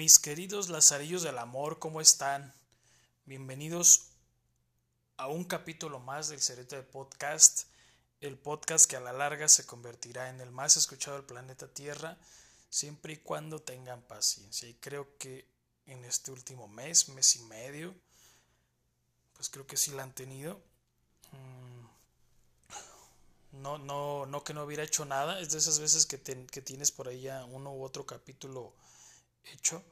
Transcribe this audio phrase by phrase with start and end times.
[0.00, 2.54] Mis queridos lazarillos del amor, ¿cómo están?
[3.26, 4.06] Bienvenidos
[5.18, 7.64] a un capítulo más del Cereto de Podcast,
[8.22, 12.16] el podcast que a la larga se convertirá en el más escuchado del planeta Tierra,
[12.70, 14.70] siempre y cuando tengan paciencia.
[14.70, 15.46] Y creo que
[15.84, 17.94] en este último mes, mes y medio,
[19.34, 20.62] pues creo que sí la han tenido.
[21.32, 21.84] Mm,
[23.60, 26.90] no, no, no que no hubiera hecho nada, es de esas veces que, que tienes
[26.90, 28.72] por ahí ya uno u otro capítulo
[29.44, 29.82] hecho,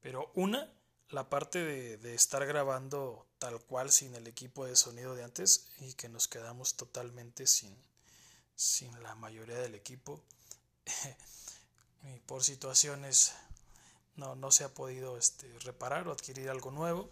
[0.00, 0.70] pero una,
[1.10, 1.62] la parte
[1.98, 6.28] de, estar grabando tal cual sin el equipo de sonido de antes y que nos
[6.28, 7.76] quedamos totalmente sin,
[8.54, 10.22] sin la mayoría del equipo.
[12.14, 13.34] y por situaciones
[14.16, 17.10] no, no se ha podido este, reparar o adquirir algo nuevo.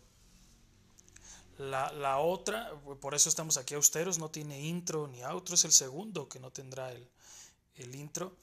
[1.58, 5.72] La, la, otra, por eso estamos aquí austeros, no tiene intro ni outro, es el
[5.72, 7.06] segundo que no tendrá el,
[7.74, 8.34] el intro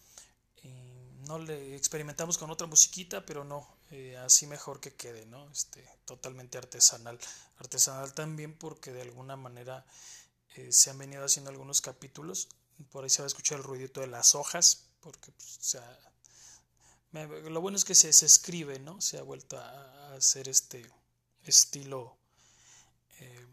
[1.28, 5.50] no le experimentamos con otra musiquita, pero no, eh, así mejor que quede, ¿no?
[5.52, 7.20] Este, totalmente artesanal.
[7.58, 9.86] Artesanal también porque de alguna manera
[10.56, 12.50] eh, se han venido haciendo algunos capítulos.
[12.92, 16.00] Por ahí se va a escuchar el ruidito de las hojas, porque pues, o sea,
[17.12, 19.02] lo bueno es que se, se, escribe, ¿no?
[19.02, 20.90] Se ha vuelto a, hacer este
[21.44, 22.18] estilo,
[23.20, 23.48] eh,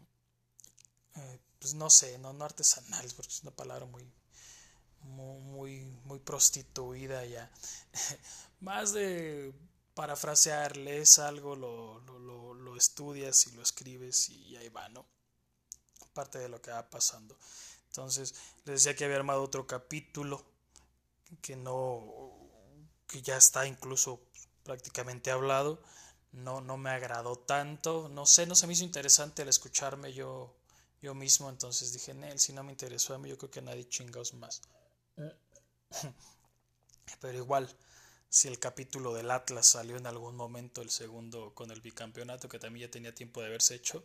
[1.59, 4.03] pues no sé, no, no artesanal, porque es una palabra muy,
[5.05, 7.51] muy, muy, prostituida ya.
[8.59, 9.53] Más de
[9.93, 15.05] parafrasear, lees algo, lo, lo, lo, estudias y lo escribes y ahí va, ¿no?
[16.13, 17.37] Parte de lo que va pasando.
[17.87, 20.45] Entonces, les decía que había armado otro capítulo
[21.41, 22.33] que no,
[23.07, 24.21] que ya está incluso
[24.63, 25.81] prácticamente hablado.
[26.33, 30.53] No, no me agradó tanto, no sé, no se me hizo interesante al escucharme yo,
[31.01, 33.87] yo mismo, entonces dije, Nel, si no me interesó a mí, yo creo que nadie
[33.87, 34.61] chingaos más.
[37.21, 37.69] Pero igual,
[38.29, 42.59] si el capítulo del Atlas salió en algún momento, el segundo con el bicampeonato, que
[42.59, 44.03] también ya tenía tiempo de haberse hecho,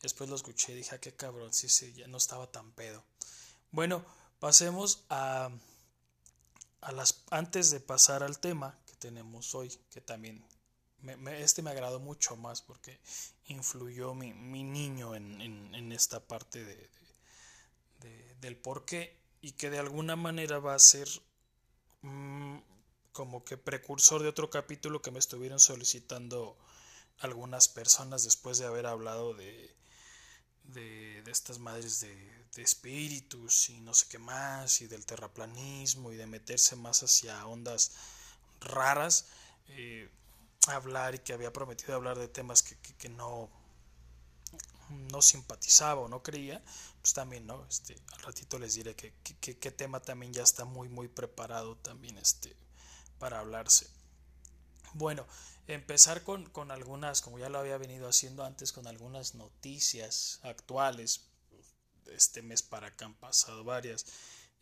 [0.00, 3.04] después lo escuché y dije, ah, qué cabrón, sí, sí, ya no estaba tan pedo.
[3.70, 4.04] Bueno,
[4.38, 5.50] pasemos a,
[6.80, 10.44] a las, antes de pasar al tema que tenemos hoy, que también
[11.38, 12.98] este me agradó mucho más porque
[13.48, 16.90] influyó mi, mi niño en, en, esta parte de,
[18.00, 21.08] de, del por qué y que de alguna manera va a ser
[22.02, 22.58] mm,
[23.12, 26.58] como que precursor de otro capítulo que me estuvieron solicitando
[27.20, 29.72] algunas personas después de haber hablado de,
[30.64, 36.16] de, estas madres de, de, espíritus y no sé qué más y del terraplanismo y
[36.16, 37.92] de meterse más hacia ondas
[38.58, 39.26] raras
[39.68, 40.10] eh,
[40.66, 43.48] hablar y que había prometido hablar de temas que, que no
[44.90, 46.62] no simpatizaba o no creía,
[47.00, 47.66] pues también, ¿no?
[47.66, 52.18] Este, al ratito les diré que, qué tema también ya está muy, muy preparado también
[52.18, 52.56] este,
[53.18, 53.88] para hablarse.
[54.94, 55.26] Bueno,
[55.66, 61.28] empezar con, con algunas, como ya lo había venido haciendo antes, con algunas noticias actuales.
[62.06, 64.06] Este mes para acá han pasado varias.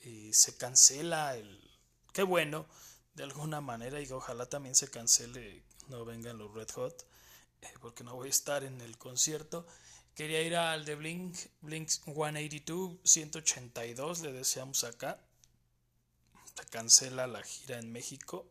[0.01, 1.71] y se cancela el...
[2.13, 2.67] Qué bueno,
[3.15, 7.07] de alguna manera, y ojalá también se cancele, no vengan los Red Hot,
[7.63, 9.67] eh, porque no voy a estar en el concierto.
[10.15, 15.21] Quería ir al de Blink, Blink 182, 182, le deseamos acá.
[16.71, 18.47] Cancela la gira en México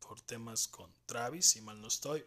[0.00, 2.26] por temas con Travis, si mal no estoy.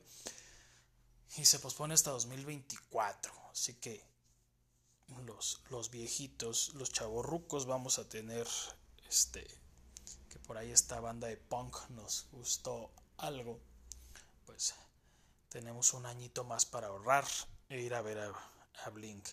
[1.35, 3.33] Y se pospone hasta 2024.
[3.51, 4.01] Así que
[5.25, 8.47] los, los viejitos, los chavorrucos, vamos a tener
[9.09, 9.45] este.
[10.29, 13.59] Que por ahí esta banda de punk nos gustó algo.
[14.45, 14.73] Pues
[15.49, 17.25] tenemos un añito más para ahorrar
[17.67, 18.52] e ir a ver a,
[18.85, 19.27] a Blink.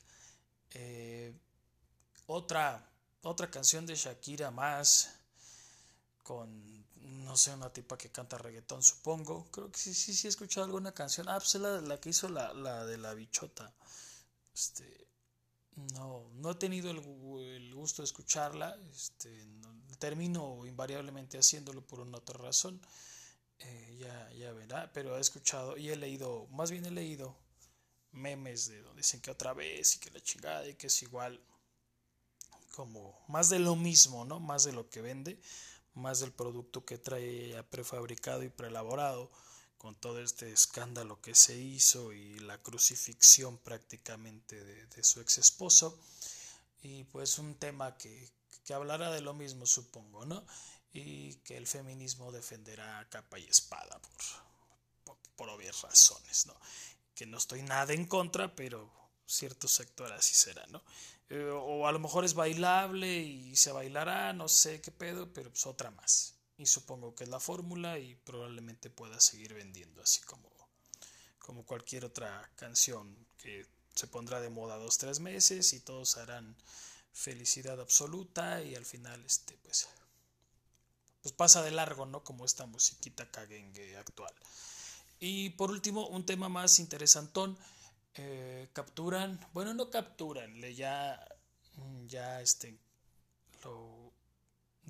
[0.73, 1.33] Eh,
[2.27, 2.89] otra,
[3.23, 5.11] otra canción de Shakira más
[6.23, 6.87] con,
[7.27, 9.51] no sé, una tipa que canta reggaetón, supongo.
[9.51, 11.29] Creo que sí, sí, sí he escuchado alguna canción.
[11.29, 13.73] Ah, pues es la, que hizo la, la de la bichota.
[14.55, 15.09] Este,
[15.95, 16.99] no, no he tenido el,
[17.47, 18.79] el gusto de escucharla.
[18.93, 19.47] Este,
[19.99, 22.81] termino invariablemente haciéndolo por una otra razón.
[23.59, 27.37] Eh, ya, ya verá, pero he escuchado y he leído, más bien he leído
[28.13, 31.41] memes de donde dicen que otra vez y que la chingada y que es igual
[32.73, 34.41] como más de lo mismo, ¿no?
[34.41, 35.41] Más de lo que vende,
[35.95, 39.31] más del producto que trae ya prefabricado y preelaborado
[39.79, 45.99] con todo este escándalo que se hizo y la crucifixión prácticamente de, su ex esposo
[46.83, 48.31] y pues un tema que,
[48.65, 50.45] que hablará de lo mismo supongo, ¿no?
[50.93, 54.13] Y que el feminismo defenderá capa y espada por,
[55.05, 56.55] por, por obvias razones, ¿no?
[57.15, 58.91] Que no estoy nada en contra, pero
[59.27, 60.83] cierto sector así será, ¿no?
[61.29, 65.51] Eh, o a lo mejor es bailable y se bailará, no sé qué pedo, pero
[65.51, 66.35] pues otra más.
[66.59, 70.51] y supongo que es la fórmula y probablemente pueda seguir vendiendo así como,
[71.39, 76.57] como cualquier otra canción que se pondrá de moda dos tres meses y todos harán
[77.13, 79.89] felicidad absoluta y al final este pues
[81.23, 84.35] pues pasa de largo no como esta musiquita caguengue actual
[85.21, 87.57] y por último un tema más interesantón
[88.15, 91.25] eh, capturan bueno no capturan le ya
[92.09, 92.77] ya este
[93.65, 94.13] lo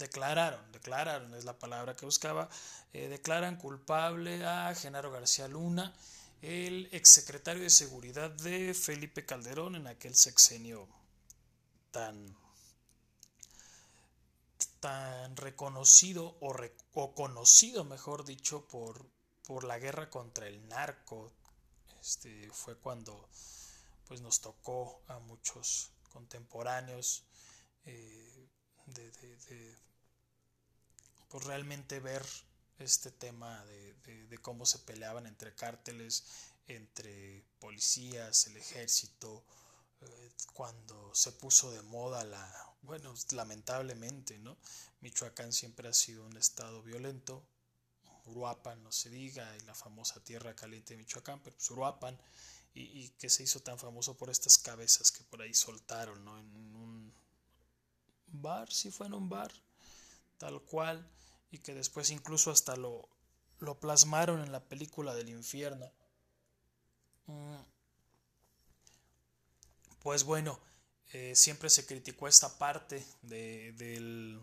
[0.00, 2.48] declararon, declararon, es la palabra que buscaba,
[2.92, 5.94] eh, declaran culpable a Genaro García Luna,
[6.42, 10.88] el exsecretario de Seguridad de Felipe Calderón en aquel sexenio
[11.90, 12.34] tan,
[14.80, 16.56] tan reconocido o,
[16.94, 19.04] o conocido, mejor dicho, por,
[19.50, 21.32] por, la guerra contra el narco.
[22.00, 23.28] Este, fue cuando
[24.06, 27.24] pues, nos tocó a muchos contemporáneos
[27.84, 28.48] eh,
[28.86, 29.76] de,
[31.28, 32.24] pues realmente ver
[32.78, 36.24] este tema de, cómo se peleaban entre cárteles,
[36.68, 39.44] entre policías, el ejército,
[40.00, 44.56] eh, cuando se puso de moda la, bueno, lamentablemente, ¿no?
[45.00, 47.44] Michoacán siempre ha sido un estado violento,
[48.30, 52.18] Uruapan no se diga, y la famosa tierra caliente de Michoacán, pero pues Uruapan,
[52.74, 56.38] y, que se hizo tan famoso por estas cabezas que por ahí soltaron, ¿no?
[56.38, 57.12] En un
[58.28, 59.52] bar, si fue en un bar,
[60.38, 61.08] tal cual,
[61.50, 63.08] y que después incluso hasta lo,
[63.58, 65.92] lo plasmaron en la película del infierno.
[67.26, 67.56] Mm.
[70.00, 70.58] Pues bueno,
[71.12, 74.40] eh, siempre se criticó esta parte de, del,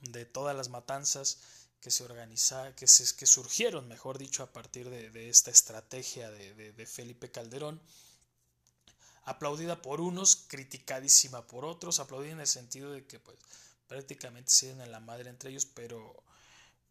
[0.00, 4.88] de todas las matanzas que se organizaron, que, se, que surgieron, mejor dicho, a partir
[4.88, 7.82] de, esta estrategia de, de, Felipe Calderón,
[9.24, 13.36] aplaudida por unos, criticadísima por otros, aplaudida en el sentido de que pues
[13.88, 16.22] prácticamente se en la madre entre ellos, pero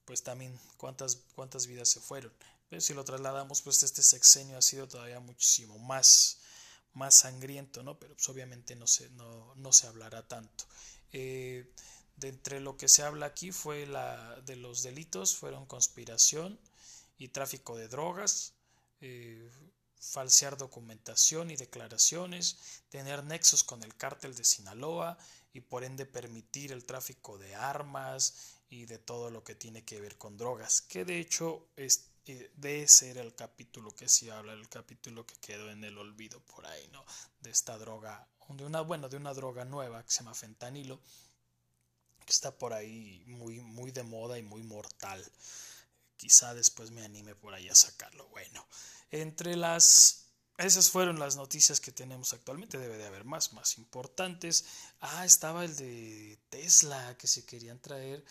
[0.03, 2.33] pues también cuántas, cuántas vidas se fueron.
[2.69, 6.39] Pero si lo trasladamos, pues este sexenio ha sido todavía muchísimo más,
[6.93, 7.97] más sangriento, ¿no?
[7.97, 10.65] Pero pues obviamente no se, no, no se hablará tanto.
[11.13, 11.73] Eh,
[12.15, 16.59] de entre lo que se habla aquí fue la de los delitos, fueron conspiración
[17.17, 18.53] y tráfico de drogas,
[18.99, 19.49] eh,
[19.99, 25.17] falsear documentación y declaraciones, tener nexos con el cártel de Sinaloa,
[25.53, 29.99] y por ende permitir el tráfico de armas y de todo lo que tiene que
[29.99, 34.29] ver con drogas, que de hecho es, eh, de ese era el capítulo que sí
[34.29, 37.03] habla, el capítulo que quedó en el olvido por ahí, ¿no?
[37.41, 41.01] De esta droga, de una, bueno, de una droga nueva que se llama fentanilo,
[42.31, 45.23] está por ahí muy, muy de moda y muy mortal.
[46.17, 48.27] Quizá después me anime por ahí a sacarlo.
[48.29, 48.65] Bueno,
[49.11, 50.21] entre las
[50.57, 52.77] esas fueron las noticias que tenemos actualmente.
[52.77, 54.65] Debe de haber más, más importantes.
[54.99, 58.23] Ah, estaba el de Tesla que se querían traer.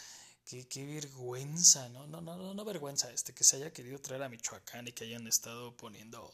[0.44, 2.06] Qué, qué vergüenza, ¿no?
[2.06, 5.04] No, no, no, no vergüenza, este, que se haya querido traer a Michoacán y que
[5.04, 6.32] hayan estado poniendo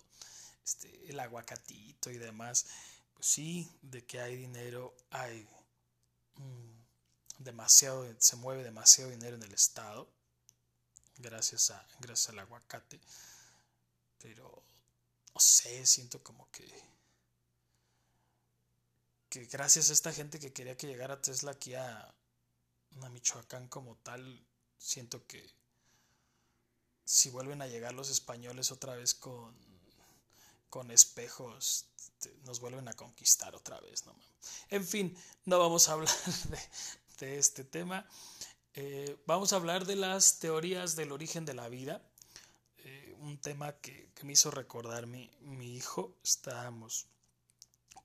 [0.65, 2.67] este, el aguacatito y demás.
[3.15, 5.47] Pues sí, de que hay dinero, hay
[6.35, 6.75] mm,
[7.38, 10.09] demasiado, se mueve demasiado dinero en el estado.
[11.19, 13.00] Gracias a, gracias al aguacate.
[14.19, 14.62] Pero
[15.35, 16.67] no sé, siento como que
[19.29, 22.15] que gracias a esta gente que quería que llegara Tesla aquí a,
[23.11, 24.43] Michoacán como tal,
[24.79, 25.47] siento que
[27.05, 29.55] si vuelven a llegar los españoles otra vez con,
[30.70, 31.87] con espejos,
[32.44, 34.06] nos vuelven a conquistar otra vez.
[34.06, 34.17] ¿no?
[34.70, 36.15] En fin, no vamos a hablar
[36.49, 36.58] de,
[37.23, 38.06] este tema.
[38.75, 42.03] Eh, vamos a hablar de las teorías del origen de la vida
[43.27, 46.17] un tema que, me hizo recordar mi, mi, hijo.
[46.23, 47.06] Estábamos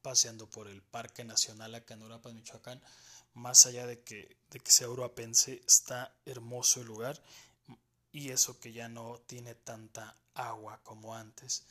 [0.02, 2.82] paseando por el Parque Nacional acá en Uruapan, Michoacán.
[3.34, 7.22] Más allá de que, de que sea uruapense, está hermoso el lugar.
[8.12, 11.64] Y eso que ya no tiene tanta agua como antes.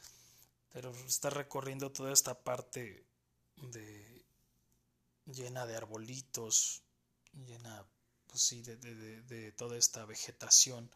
[0.73, 3.05] Pero está recorriendo toda esta parte
[3.57, 4.25] de
[5.27, 6.83] llena de arbolitos,
[7.33, 7.87] llena
[8.27, 10.91] pues sí, de, de, de, toda esta vegetación,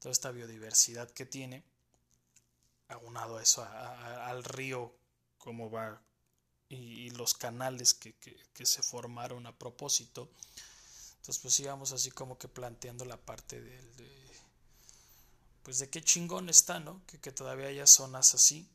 [0.00, 1.64] toda esta biodiversidad que tiene
[2.88, 4.92] aunado a eso, al río,
[5.38, 6.02] cómo va,
[6.68, 8.14] y, los canales que,
[8.64, 10.30] se formaron a propósito.
[11.16, 14.30] Entonces, pues íbamos así como que planteando la parte del, de,
[15.62, 17.04] pues de qué chingón está, ¿no?
[17.06, 18.68] Que, que todavía haya zonas así,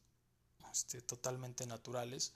[0.72, 2.34] este, totalmente naturales.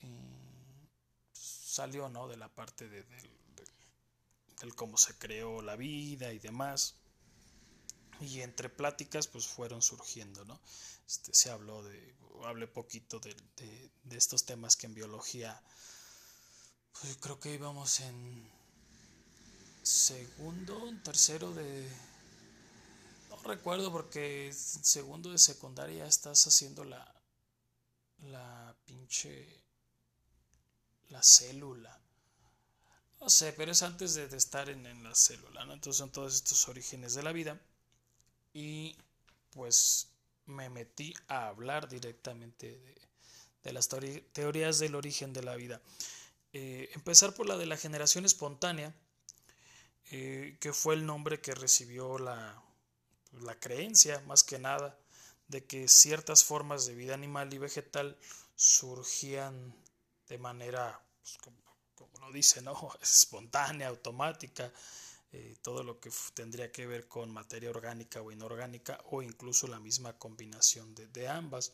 [0.00, 2.28] Pues, salió, ¿no?
[2.28, 3.04] De la parte de,
[4.60, 6.96] del cómo se creó la vida y demás
[8.20, 10.60] y entre pláticas pues fueron surgiendo, ¿no?
[11.06, 13.34] Este, se habló de, hablé poquito de,
[14.04, 15.62] de, estos temas que en biología,
[17.00, 18.50] pues creo que íbamos en
[19.82, 21.88] segundo, tercero de...
[23.28, 27.12] No recuerdo porque segundo de secundaria estás haciendo la...
[28.18, 29.62] La pinche...
[31.10, 32.00] La célula.
[33.20, 35.72] No sé, pero es antes de, estar en, la célula, ¿no?
[35.72, 37.60] Entonces son todos estos orígenes de la vida.
[38.52, 38.96] Y
[39.50, 40.08] pues
[40.46, 42.78] me metí a hablar directamente
[43.62, 43.88] de, las
[44.32, 45.80] teorías del origen de la vida.
[46.52, 48.94] Eh, empezar por la de la generación espontánea,
[50.12, 52.62] eh, que fue el nombre que recibió la,
[53.32, 54.96] la creencia, más que nada,
[55.48, 58.16] de que ciertas formas de vida animal y vegetal
[58.54, 59.74] surgían
[60.28, 61.38] de manera, pues,
[62.20, 62.74] lo dice, ¿no?
[63.02, 64.72] espontánea, automática,
[65.32, 69.80] eh, todo lo que tendría que ver con materia orgánica o inorgánica o incluso la
[69.80, 71.72] misma combinación de, ambas.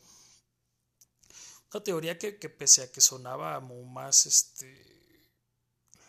[1.72, 5.28] Una teoría que, pese a que sonaba muy más este,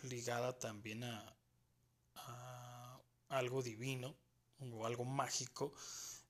[0.02, 1.30] ligada también a,
[3.28, 4.16] algo divino
[4.60, 5.74] o algo mágico,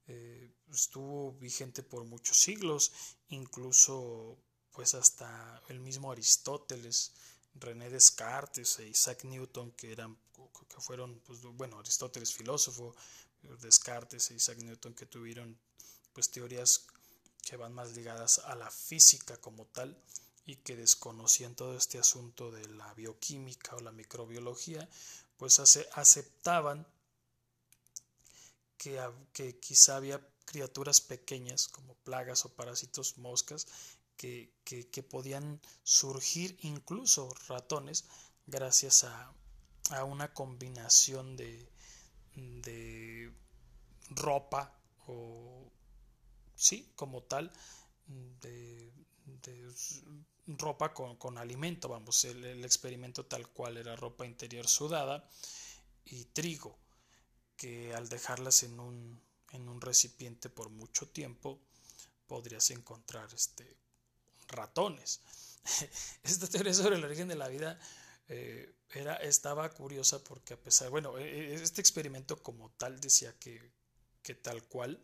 [0.06, 2.92] eh, estuvo vigente por muchos siglos,
[3.28, 4.38] incluso
[4.74, 7.12] pues hasta el mismo Aristóteles,
[7.54, 10.16] René Descartes e Isaac Newton, que eran
[10.68, 12.94] que fueron, pues, bueno, Aristóteles filósofo,
[13.60, 15.58] Descartes e Isaac Newton que tuvieron
[16.12, 16.86] pues teorías
[17.42, 19.96] que van más ligadas a la física como tal
[20.46, 24.88] y que desconocían todo este asunto de la bioquímica o la microbiología,
[25.36, 26.86] pues aceptaban
[28.78, 29.00] que,
[29.32, 33.66] que quizá había criaturas pequeñas como plagas o parásitos, moscas,
[34.16, 38.04] que, podían surgir incluso ratones
[38.46, 39.34] gracias a,
[40.04, 41.68] una combinación de,
[42.34, 43.30] de
[44.10, 45.70] ropa o
[46.54, 47.52] sí, como tal,
[48.06, 48.92] de,
[50.46, 55.28] ropa con, alimento, vamos, el, experimento tal cual era ropa interior sudada
[56.04, 56.78] y trigo,
[57.56, 61.60] que al dejarlas en un recipiente por mucho tiempo
[62.26, 63.76] podrías encontrar este,
[64.48, 65.20] ratones.
[66.22, 67.78] Esta teoría sobre el origen de la vida
[68.28, 73.34] eh, era, estaba curiosa porque a pesar, bueno, e, e, este experimento como tal decía
[73.38, 73.60] que,
[74.22, 75.00] que tal cual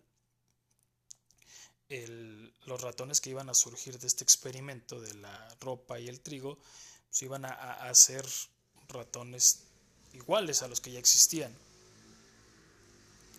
[2.67, 6.57] los ratones que iban a surgir de este experimento de la ropa y el trigo,
[7.09, 8.25] pues iban a, a, ser
[8.89, 9.65] ratones
[10.13, 11.53] iguales a los que ya existían.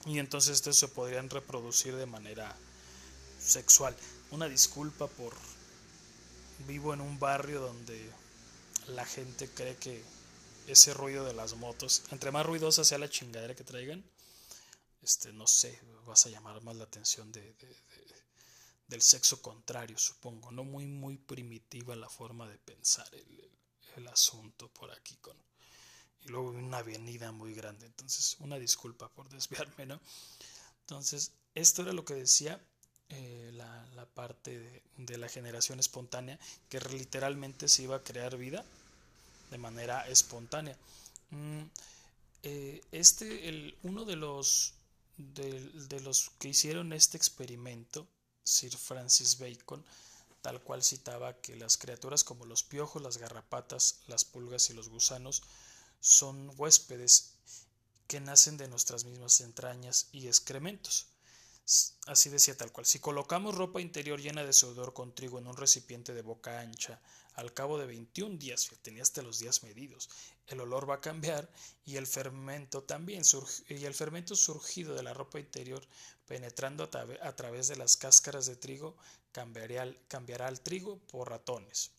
[0.05, 2.53] Y entonces estos se podrían reproducir de manera
[3.39, 3.96] sexual.
[4.31, 5.34] Una disculpa por
[6.62, 8.10] vivo en un barrio donde
[8.88, 10.03] la gente cree que
[10.68, 14.03] ese ruido de las motos, entre más ruidosa sea la chingadera que traigan,
[15.01, 17.56] este, no sé, vas a llamar más la atención de,
[18.88, 23.27] del sexo contrario, supongo, no muy, muy primitiva la forma de pensar el,
[24.08, 25.38] asunto por aquí con
[26.22, 30.01] y luego una avenida muy grande, entonces una disculpa por desviarme, ¿no?
[30.82, 32.60] Entonces, esto era lo que decía
[33.12, 36.39] eh, la, la, parte de, de, la generación espontánea,
[36.70, 38.65] que literalmente se iba a crear vida
[39.51, 40.77] de manera espontánea.
[41.30, 41.63] Mm,
[42.44, 44.74] eh, este, el, uno de los,
[45.18, 48.08] de, los que hicieron este experimento,
[48.44, 49.84] Sir Francis Bacon,
[50.41, 54.89] tal cual citaba que las criaturas como los piojos, las garrapatas, las pulgas y los
[54.89, 55.44] gusanos
[56.00, 57.34] son huéspedes
[58.08, 61.11] que nacen de nuestras mismas entrañas y excrementos.
[62.08, 62.86] Así decía tal cual.
[62.86, 67.00] Si colocamos ropa interior llena de sudor con trigo en un recipiente de boca ancha,
[67.36, 70.10] al cabo de 21 días, tenía hasta los días medidos,
[70.48, 71.50] el olor va a cambiar
[71.86, 73.24] y el fermento también,
[73.70, 75.88] y el fermento surgido de la ropa interior,
[76.25, 78.98] penetrando a, través de las cáscaras de trigo,
[79.32, 81.92] cambiará, cambiará al trigo por ratones.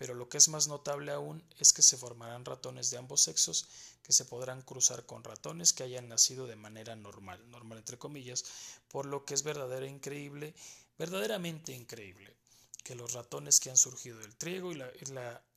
[0.00, 3.66] Pero lo que es más notable aún es que se formarán ratones de ambos sexos
[4.02, 8.46] que se podrán cruzar con ratones que hayan nacido de manera normal, normal entre comillas,
[8.88, 10.54] por lo que es verdadera increíble,
[10.96, 12.34] verdaderamente increíble
[12.82, 14.90] que los ratones que han surgido del trigo y la,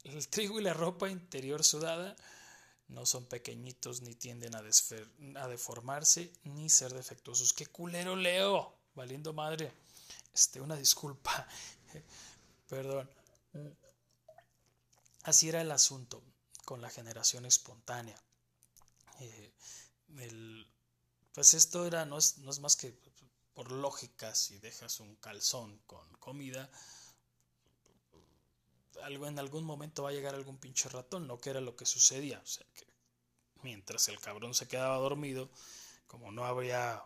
[0.04, 2.14] el trigo y la ropa interior sudada
[2.90, 4.60] no son pequeñitos ni tienden a,
[5.40, 7.54] a deformarse ni ser defectuosos.
[7.54, 8.76] ¡Qué culero leo!
[8.94, 9.72] Valiendo madre.
[10.34, 11.48] Este, una disculpa.
[12.68, 13.10] Perdón.
[15.24, 16.24] Así era el asunto
[16.66, 18.22] con la generación espontánea.
[19.20, 19.54] Eh,
[21.34, 22.94] pues esto era, no es, no es más que
[23.54, 26.70] por lógica, si dejas un calzón con comida,
[29.04, 31.86] algo, en algún momento va a llegar algún pinche ratón, no que era lo que
[31.86, 32.40] sucedía.
[32.40, 32.86] O sea que
[33.62, 35.50] mientras el cabrón se quedaba dormido,
[36.08, 37.04] como no habría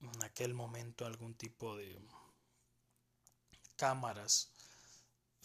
[0.00, 1.98] en aquel momento algún tipo de
[3.76, 4.50] cámaras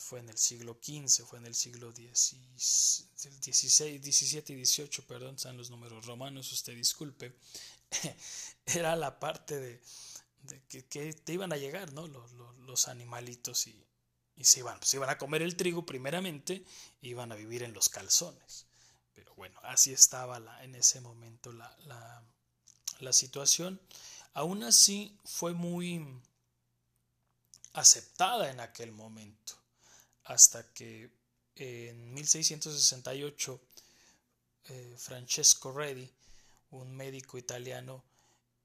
[0.01, 5.57] fue en el siglo XV, fue en el siglo XVI, XVII y XVIII, perdón, están
[5.57, 7.37] los números romanos, usted disculpe,
[8.65, 9.81] era la parte de,
[10.67, 12.07] que, te iban a llegar, ¿no?
[12.07, 13.85] Los, los, animalitos y,
[14.35, 16.65] y se, iban, se iban a comer el trigo primeramente,
[17.01, 18.65] iban a vivir en los calzones.
[19.13, 22.23] Pero bueno, así estaba la, en ese momento la, la,
[22.99, 23.79] la situación.
[24.33, 26.21] Aún así fue muy
[27.73, 29.60] aceptada en aquel momento,
[30.31, 31.09] hasta que
[31.55, 33.59] en 1668
[34.69, 36.09] eh, Francesco Redi,
[36.71, 38.03] un médico italiano,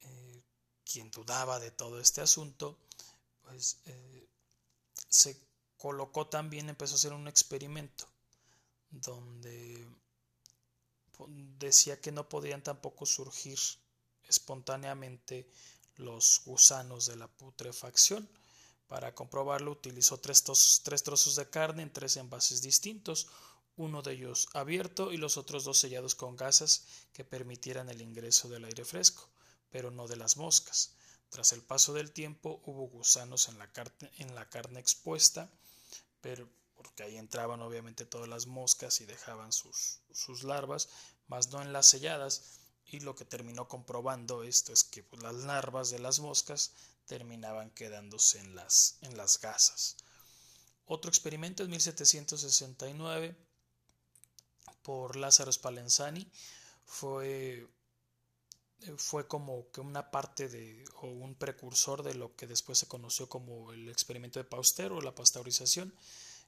[0.01, 0.41] eh,
[0.89, 2.77] quien dudaba de todo este asunto,
[3.43, 4.27] pues eh,
[5.09, 5.37] se
[5.77, 8.07] colocó también, empezó a hacer un experimento
[8.89, 9.85] donde
[11.59, 13.59] decía que no podían tampoco surgir
[14.27, 15.49] espontáneamente
[15.97, 18.29] los gusanos de la putrefacción.
[18.87, 20.43] Para comprobarlo utilizó tres,
[20.83, 23.27] tres trozos de carne en tres envases distintos,
[23.75, 28.49] uno de ellos abierto y los otros dos sellados con gasas que permitieran el ingreso
[28.49, 29.29] del aire fresco,
[29.69, 30.95] pero no de las moscas.
[31.29, 35.51] Tras el paso del tiempo hubo gusanos en la, carne, en la carne expuesta,
[36.21, 40.89] pero porque ahí entraban obviamente todas las moscas y dejaban sus, sus larvas,
[41.27, 45.89] más no en las selladas, y lo que terminó comprobando esto es que las larvas
[45.89, 46.71] de las moscas
[47.07, 49.97] terminaban quedándose en las, en las gasas.
[50.85, 53.35] Otro experimento en 1769
[54.83, 56.31] por Lázaro Spallanzani
[56.85, 57.67] fue,
[58.97, 63.27] fue como que una parte de o un precursor de lo que después se conoció
[63.27, 65.93] como el experimento de Pauster o la pasteurización.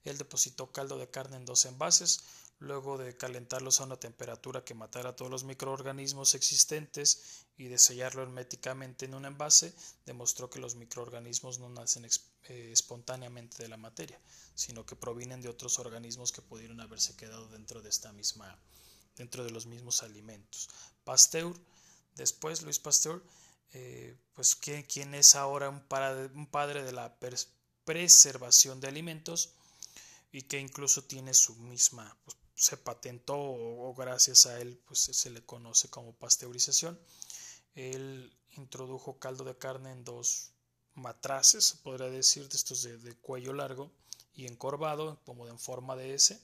[0.06, 2.22] Él depositó caldo de carne en dos envases,
[2.60, 8.22] luego de calentarlos a una temperatura que matara todos los microorganismos existentes y de sellarlo
[8.22, 9.74] herméticamente en un envase,
[10.06, 14.20] demostró que los microorganismos no nacen eh, espontáneamente de la materia,
[14.56, 18.60] sino que provienen de otros organismos que pudieron haberse quedado dentro de esta misma
[19.16, 20.70] dentro de los mismos alimentos.
[21.04, 21.54] Pasteur,
[22.16, 23.22] después Luis Pasteur,
[23.74, 25.84] eh, pues ¿quién, es ahora un,
[26.36, 27.20] un padre de la
[27.84, 29.54] preservación de alimentos
[30.32, 35.30] y que incluso tiene su misma pues, se patentó o, gracias a él pues se
[35.30, 37.00] le conoce como pasteurización.
[37.74, 40.52] Él introdujo caldo de carne en dos
[40.94, 43.90] matraces, podría decir, de estos de, cuello largo
[44.34, 46.38] y encorvado, como en forma de S.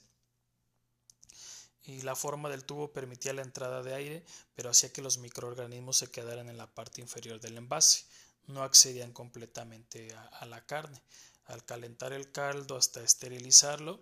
[1.82, 4.24] Y la forma del tubo permitía la entrada de aire,
[4.54, 8.06] pero hacía que los microorganismos se quedaran en la parte inferior del envase,
[8.46, 11.02] no accedían completamente a la carne.
[11.44, 14.00] Al calentar el caldo hasta esterilizarlo,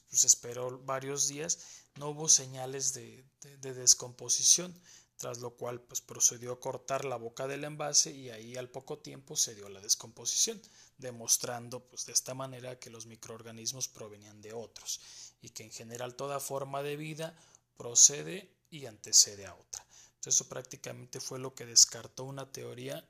[0.00, 1.58] pues esperó varios días,
[1.96, 3.24] no hubo señales de,
[3.60, 4.74] descomposición,
[5.16, 8.98] tras lo cual pues procedió a cortar la boca del envase y ahí al poco
[8.98, 10.60] tiempo se dio la descomposición,
[10.98, 15.00] demostrando pues de esta manera que los microorganismos provenían de otros
[15.40, 17.38] y que en general toda forma de vida
[17.76, 19.86] procede y antecede a otra.
[20.24, 23.04] Eso prácticamente fue lo que descartó una teoría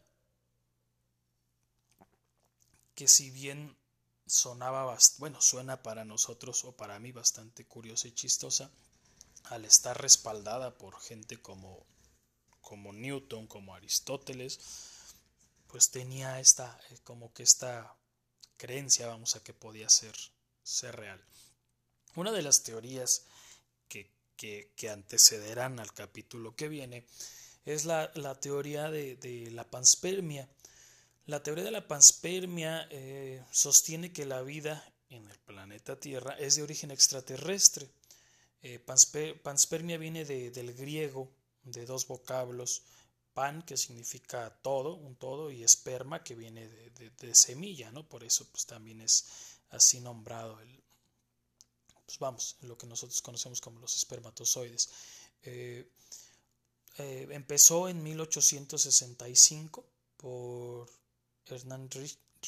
[2.95, 3.77] que si bien
[4.27, 8.71] sonaba, bueno, suena para nosotros o para mí bastante curiosa y chistosa
[9.45, 11.87] al estar respaldada por gente como,
[12.61, 14.61] como Newton, como Aristóteles,
[15.67, 17.97] pues tenía esta, eh, como que esta
[18.57, 20.15] creencia, vamos a que podía ser,
[20.63, 21.25] ser real.
[22.15, 23.27] Una de las teorías
[23.89, 27.07] que, que, antecederán al capítulo que viene
[27.65, 30.49] es la, la teoría de, de la panspermia
[31.27, 36.57] la teoría de la panspermia eh, sostiene que la vida en el planeta Tierra es
[36.57, 37.89] de origen extraterrestre.
[38.63, 41.31] Eh, panspermia viene del griego,
[41.63, 42.83] de dos vocablos,
[43.35, 48.09] pan, que significa todo, un todo, y esperma, que viene de, semilla, ¿no?
[48.09, 49.27] Por eso pues, también es
[49.71, 50.83] así nombrado el,
[52.05, 54.91] pues vamos, lo que nosotros conocemos como los espermatozoides.
[55.45, 55.89] Eh,
[56.99, 59.85] empezó en 1865
[60.17, 60.91] por
[61.47, 61.89] Hernán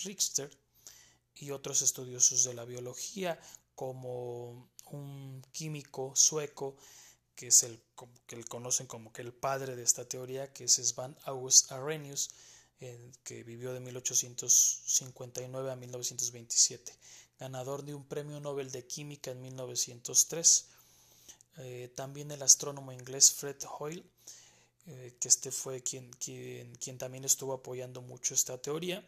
[0.05, 0.51] Richter
[1.35, 3.41] y otros estudiosos de la biología,
[3.75, 6.77] como un químico sueco
[7.35, 7.81] que es el
[8.27, 12.31] que le conocen como que el padre de esta teoría, que es Svan August Arrhenius,
[13.23, 16.97] que vivió de 1859 a 1927,
[17.39, 20.67] ganador de un premio Nobel de Química en 1903.
[21.57, 24.05] Eh, también el astrónomo inglés Fred Hoyle
[24.87, 29.07] eh, que este fue quien, quien, quien, también estuvo apoyando mucho esta teoría,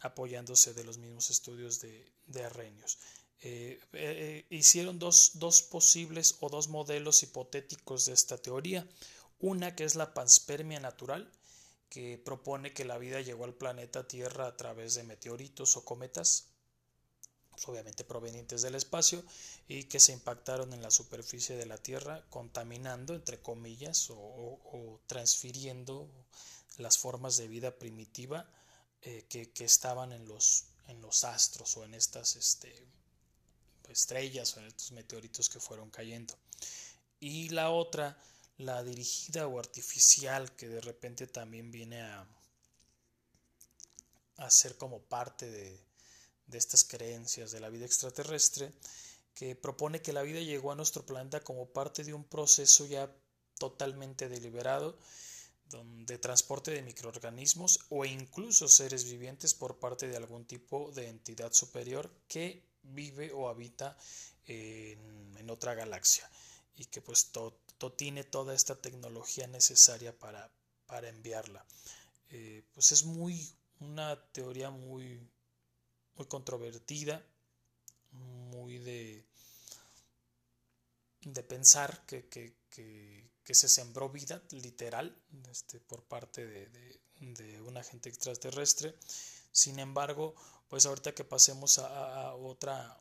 [0.00, 2.98] apoyándose de los mismos estudios de, de Arrhenius.
[3.40, 8.86] Eh, eh, hicieron dos, dos, posibles o dos modelos hipotéticos de esta teoría.
[9.38, 11.30] Una que es la panspermia natural,
[11.88, 16.48] que propone que la vida llegó al planeta Tierra a través de meteoritos o cometas.
[17.56, 19.24] Pues, obviamente provenientes del espacio,
[19.66, 26.06] y que se impactaron en la superficie de la Tierra, contaminando, entre comillas, o, transfiriendo
[26.76, 28.46] las formas de vida primitiva
[29.00, 32.86] eh, que, estaban en los, en los astros o en estas este,
[33.88, 36.34] estrellas o en estos meteoritos que fueron cayendo.
[37.20, 38.18] Y la otra,
[38.58, 42.28] la dirigida o artificial, que de repente también viene a,
[44.36, 45.85] a ser como parte de,
[46.46, 48.72] de estas creencias de la vida extraterrestre,
[49.34, 53.14] que propone que la vida llegó a nuestro planeta como parte de un proceso ya
[53.58, 54.98] totalmente deliberado
[55.68, 61.52] de transporte de microorganismos o incluso seres vivientes por parte de algún tipo de entidad
[61.52, 63.96] superior que vive o habita
[64.46, 66.28] en, otra galaxia
[66.74, 67.30] y que pues
[67.96, 70.50] tiene toda esta tecnología necesaria para,
[70.86, 71.64] para enviarla.
[72.30, 75.20] Eh, pues es muy una teoría muy
[76.16, 77.24] muy controvertida,
[78.12, 79.24] muy de,
[81.20, 85.16] de pensar que, que, que, se sembró vida literal
[85.50, 88.94] este, por parte de, de, un agente extraterrestre.
[89.52, 90.34] Sin embargo,
[90.68, 93.00] pues ahorita que pasemos a, otra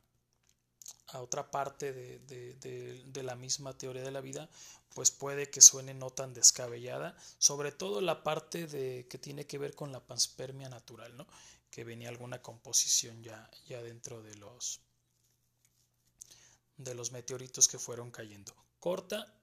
[1.07, 4.49] a otra parte de, de, de, la misma teoría de la vida,
[4.93, 9.57] pues puede que suene no tan descabellada, sobre todo la parte de que tiene que
[9.57, 11.27] ver con la panspermia natural, ¿no?
[11.75, 14.79] Que venía alguna composición ya, ya dentro de los,
[16.77, 18.55] de los meteoritos que fueron cayendo.
[18.79, 19.37] Corta,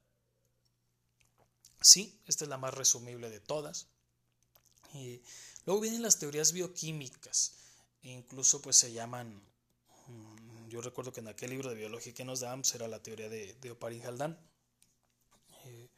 [1.79, 3.88] sí, esta es la más resumible de todas.
[4.95, 5.21] Y
[5.66, 7.53] luego vienen las teorías bioquímicas,
[8.01, 9.47] e incluso pues se llaman,
[10.07, 13.29] mm, yo recuerdo que en aquel libro de biología que nos pues, era la teoría
[13.29, 14.38] de, de Oparin Haldane.
[15.66, 15.90] Eh,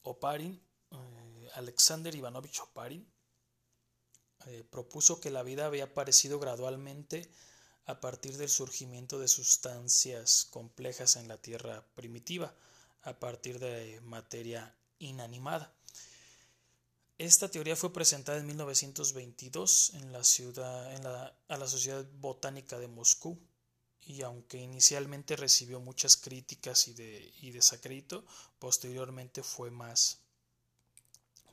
[0.00, 3.06] Oparin, eh, Alexander Ivanovich Oparin,
[4.46, 7.30] eh, propuso que la vida había aparecido gradualmente
[7.86, 12.54] a partir del surgimiento de sustancias complejas en la Tierra primitiva,
[13.02, 15.74] a partir de materia inanimada.
[17.18, 22.78] Esta teoría fue presentada en 1922 en la ciudad, en la, a la Sociedad Botánica
[22.78, 23.38] de Moscú
[24.06, 27.52] y aunque inicialmente recibió muchas críticas y, de, y
[28.58, 30.20] posteriormente fue más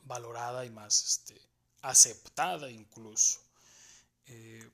[0.04, 1.42] valorada y más este,
[1.82, 3.40] aceptada incluso.
[4.28, 4.70] Eh,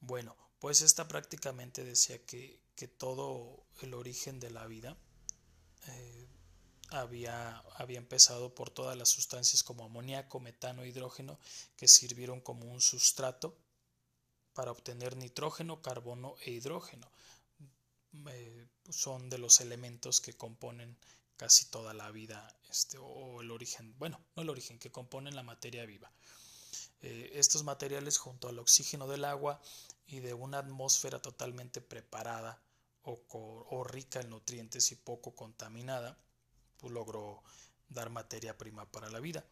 [0.00, 2.62] bueno, pues esta prácticamente decía que,
[2.98, 4.94] todo el origen de la vida
[5.86, 6.28] eh,
[6.90, 11.38] había, había, empezado por todas las sustancias como amoníaco, metano, hidrógeno
[11.78, 13.56] que sirvieron como un sustrato
[14.52, 17.10] para obtener nitrógeno, carbono e hidrógeno.
[18.28, 20.96] Eh, son de los elementos que componen
[21.44, 25.42] casi toda la vida este, o el origen, bueno, no el origen, que componen la
[25.42, 26.10] materia viva.
[27.02, 29.60] Eh, estos materiales junto al oxígeno del agua
[30.06, 32.62] y de una atmósfera totalmente preparada
[33.02, 36.16] o, rica en nutrientes y poco contaminada,
[36.78, 37.42] pues logró
[37.90, 39.44] dar materia prima para la vida.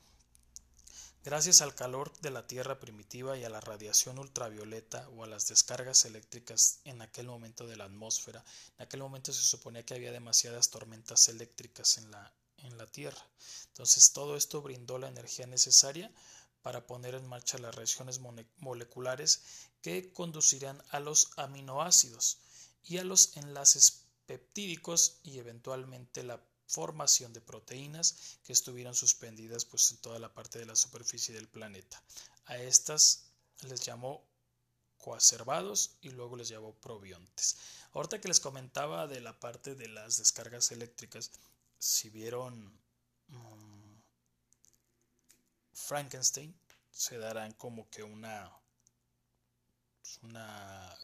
[1.25, 5.47] Gracias al calor de la Tierra primitiva y a la radiación ultravioleta o a las
[5.47, 8.45] descargas eléctricas en aquel momento de la atmósfera,
[8.77, 13.25] en aquel momento se suponía que había demasiadas tormentas eléctricas en la, en la Tierra.
[13.69, 16.11] Entonces todo esto brindó la energía necesaria
[16.61, 18.19] para poner en marcha las reacciones
[18.59, 22.39] moleculares que conducirán a los aminoácidos
[22.83, 29.91] y a los enlaces peptídicos y eventualmente la formación de proteínas que estuvieran suspendidas pues,
[29.91, 32.03] en toda la parte de la superficie del planeta.
[32.47, 34.25] A estas les llamó
[34.99, 37.57] coacervados y luego les llamó probiontes.
[37.93, 41.31] Ahorita que les comentaba de la parte de las descargas eléctricas,
[41.79, 42.81] si vieron
[43.29, 44.01] mm,
[45.73, 46.55] Frankenstein,
[46.93, 48.51] se darán como que una
[50.01, 50.97] pues, una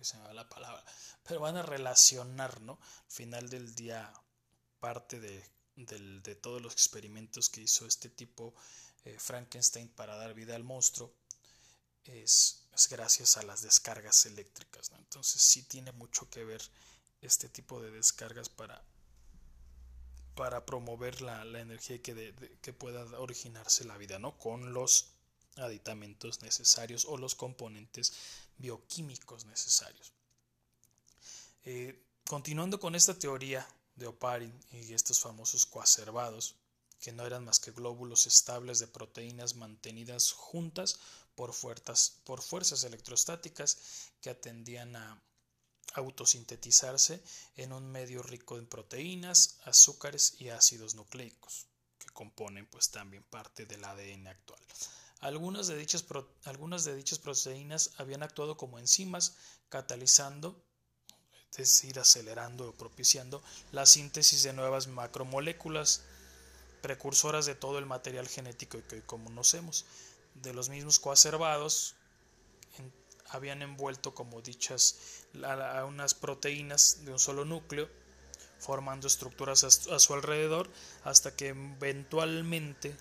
[0.00, 0.84] se me va la palabra
[1.24, 4.12] pero van a relacionar no al final del día
[4.80, 5.44] parte de,
[5.76, 8.54] de todos los experimentos que hizo este tipo
[9.04, 11.14] eh, Frankenstein para dar vida al monstruo
[12.04, 14.90] es, gracias a las descargas eléctricas.
[14.98, 16.62] Entonces sí tiene mucho que ver
[17.20, 18.82] este tipo de descargas para,
[20.34, 24.36] para promover la, energía y que, que pueda originarse la vida, ¿no?
[24.38, 25.12] Con los
[25.56, 28.12] aditamentos necesarios o los componentes
[28.58, 30.12] bioquímicos necesarios.
[31.64, 33.66] Eh, continuando con esta teoría
[34.00, 36.56] de Oparin y estos famosos coacervados,
[36.98, 40.98] que no eran más que glóbulos estables de proteínas mantenidas juntas
[41.34, 45.22] por fuerzas, por fuerzas electrostáticas que atendían a
[45.94, 47.22] autosintetizarse
[47.56, 51.66] en un medio rico en proteínas, azúcares y ácidos nucleicos,
[51.98, 54.60] que componen pues también parte del ADN actual.
[55.20, 56.04] De, dichas
[56.44, 59.36] algunas de dichas proteínas habían actuado como enzimas,
[59.68, 60.64] catalizando,
[61.50, 66.02] es decir, acelerando o propiciando la síntesis de nuevas macromoléculas
[66.80, 69.84] precursoras de todo el material genético que hoy conocemos.
[70.34, 71.96] De los mismos coacervados
[73.30, 74.96] habían envuelto como dichas
[75.44, 77.88] a, unas proteínas de un solo núcleo,
[78.58, 80.70] formando estructuras a, su alrededor
[81.04, 82.96] hasta que eventualmente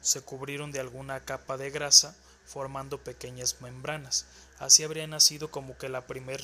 [0.00, 4.26] se cubrieron de alguna capa de grasa, formando pequeñas membranas.
[4.58, 6.42] Así habría nacido como que la primer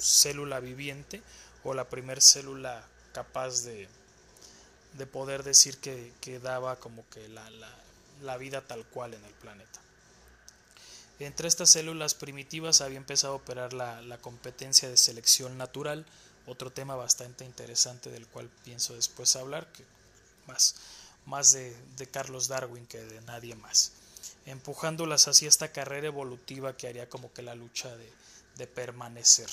[0.00, 1.22] célula viviente
[1.62, 3.88] o la primer célula capaz de,
[4.94, 7.48] de poder decir que, que daba como que la,
[8.22, 9.80] la vida tal cual en el planeta.
[11.20, 16.06] Entre estas células primitivas había empezado a operar la, competencia de selección natural,
[16.46, 19.68] otro tema bastante interesante del cual pienso después hablar,
[20.46, 20.76] más,
[21.26, 21.76] más de,
[22.10, 23.92] Carlos Darwin que de nadie más,
[24.46, 29.48] empujándolas hacia esta carrera evolutiva que haría como que la lucha de, permanecer.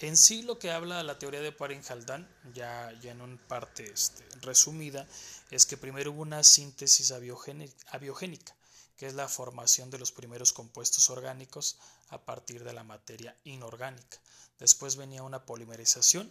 [0.00, 5.08] En sí lo que habla la teoría de Parin-Haldane, ya, en una parte este, resumida,
[5.50, 8.54] es que primero hubo una síntesis abiogénica,
[8.98, 11.78] que es la formación de los primeros compuestos orgánicos
[12.10, 14.18] a partir de la materia inorgánica.
[14.58, 16.30] Después venía una polimerización,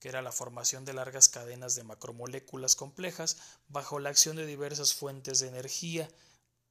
[0.00, 3.36] que era la formación de largas cadenas de macromoléculas complejas
[3.68, 6.08] bajo la acción de diversas fuentes de energía,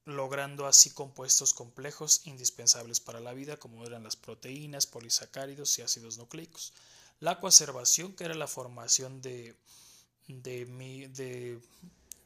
[0.06, 6.16] logrando así compuestos complejos indispensables para la vida, como eran las proteínas, polisacáridos y ácidos
[6.16, 6.72] nucleicos.
[7.18, 9.56] La coacervación, que era la formación de,
[10.28, 10.64] de,
[11.08, 11.60] de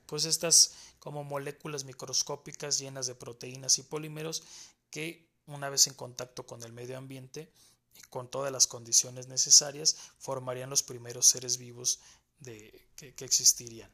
[0.06, 4.42] pues estas como moléculas microscópicas llenas de proteínas y polímeros
[4.90, 7.50] que una vez en contacto con el medio ambiente
[7.94, 12.00] y con todas las condiciones necesarias formarían los primeros seres vivos
[12.40, 13.90] de, que, que existirían.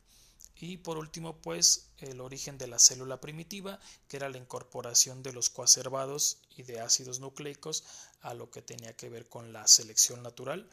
[0.59, 5.33] Y por último, pues el origen de la célula primitiva, que era la incorporación de
[5.33, 7.85] los coacervados y de ácidos nucleicos
[8.23, 10.71] a lo que tenía que ver con la selección natural,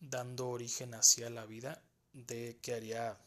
[0.00, 3.18] dando origen hacia la vida de que haría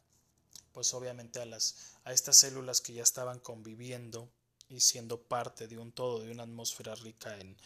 [0.73, 4.29] pues obviamente a, las, a estas células que ya estaban conviviendo
[4.67, 7.57] y siendo parte de un todo, de una atmósfera rica en,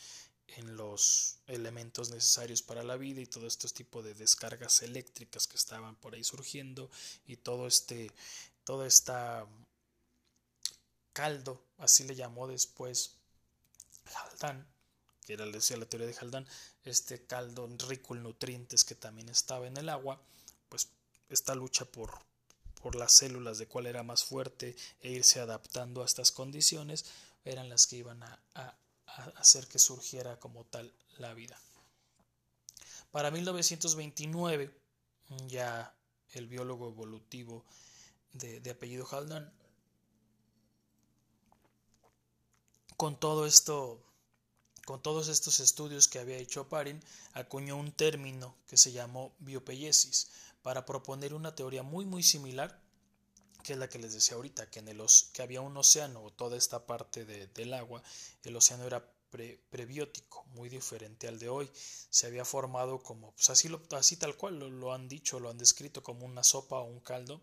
[0.58, 5.58] en los elementos necesarios para la vida y todo este tipo de descargas eléctricas que
[5.58, 6.90] estaban por ahí surgiendo
[7.28, 8.12] y todo este
[8.64, 9.48] todo esta
[11.14, 13.16] caldo así le llamó después
[14.16, 14.66] Haldane
[15.26, 16.48] que era decía la teoría de Haldane
[16.84, 20.22] este caldo rico en nutrientes que también estaba en el agua
[20.70, 20.90] pues
[21.30, 22.20] esta lucha por
[22.82, 27.06] por las células de cuál era más fuerte e irse adaptando a estas condiciones
[27.44, 28.40] eran las que iban a,
[29.38, 31.58] hacer que surgiera como tal la vida.
[33.12, 34.72] Para 1929,
[35.48, 35.96] ya
[36.34, 37.66] el biólogo evolutivo
[38.34, 39.50] de, apellido Haldane,
[42.98, 44.04] con todo esto,
[44.86, 47.04] con todos estos estudios que había hecho Parin,
[47.34, 50.30] acuñó un término que se llamó biopeyesis,
[50.62, 52.82] para proponer una teoría muy muy similar
[53.64, 55.02] que es la que les decía ahorita, que en el
[55.34, 58.02] que había un océano o toda esta parte del agua,
[58.44, 61.70] el océano era prebiótico, muy diferente al de hoy.
[62.10, 65.58] Se había formado como, pues así, lo, así tal cual lo, han dicho, lo han
[65.58, 67.42] descrito como una sopa o un caldo,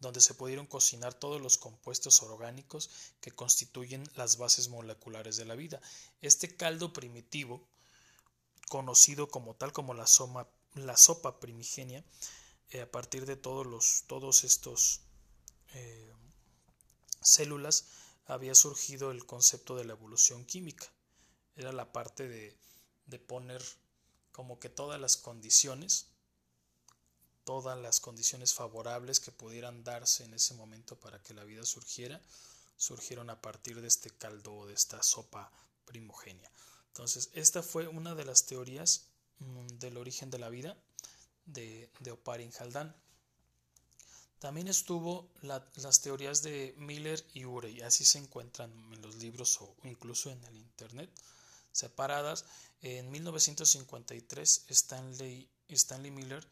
[0.00, 5.54] donde se pudieron cocinar todos los compuestos orgánicos que constituyen las bases moleculares de la
[5.54, 5.80] vida.
[6.22, 7.66] Este caldo primitivo,
[8.68, 10.06] conocido como tal como la,
[10.74, 12.04] la sopa primigenia,
[12.70, 15.02] eh, a partir de todos los todos estos
[15.74, 16.12] eh,
[17.20, 17.86] células
[18.26, 20.86] había surgido el concepto de la evolución química.
[21.54, 22.56] Era la parte de,
[23.06, 23.62] de poner
[24.32, 26.08] como que todas las condiciones
[27.46, 32.20] todas las condiciones favorables que pudieran darse en ese momento para que la vida surgiera
[32.76, 35.52] surgieron a partir de este caldo o de esta sopa
[35.84, 36.50] primogenia.
[36.88, 39.06] Entonces esta fue una de las teorías
[39.38, 40.76] mm, del origen de la vida
[41.46, 42.92] de, de Oparin Haldane.
[44.38, 49.74] También estuvo las teorías de Miller y Urey, así se encuentran en los libros o
[49.84, 51.10] incluso en el Internet,
[51.72, 52.44] separadas.
[52.82, 56.46] En 1953, Stanley, Stanley Miller,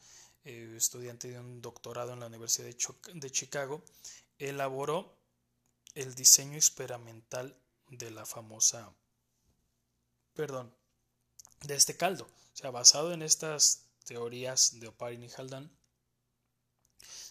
[0.44, 3.85] eh, estudiante de un doctorado en la Universidad de, de Chicago,
[4.38, 5.16] elaboró
[5.94, 7.57] el diseño experimental
[7.88, 8.92] de la famosa,
[10.35, 10.74] perdón,
[11.62, 12.24] de este caldo.
[12.24, 15.70] O sea, basado en estas teorías de Oparin y Haldane,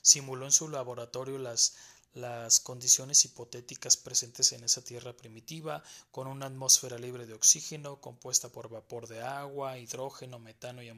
[0.02, 1.76] simuló en su laboratorio las,
[2.14, 8.50] las condiciones hipotéticas presentes en esa tierra primitiva, con una atmósfera libre de oxígeno, compuesta
[8.50, 10.90] por vapor de agua, hidrógeno, metano y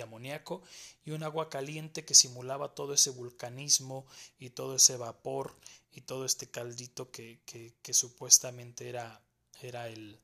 [0.00, 0.62] amoníaco
[1.04, 4.06] y un agua caliente que simulaba todo ese vulcanismo
[4.38, 5.54] y todo ese vapor
[5.92, 9.20] y todo este caldito que, que, supuestamente era,
[9.60, 10.18] era el,